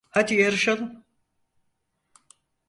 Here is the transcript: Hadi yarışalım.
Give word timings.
Hadi 0.09 0.35
yarışalım. 0.35 1.05